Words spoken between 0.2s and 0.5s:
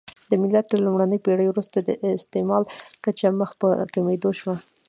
د